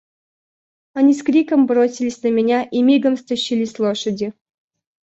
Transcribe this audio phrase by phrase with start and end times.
[0.95, 4.33] Они с криком бросились на меня и мигом стащили с лошади.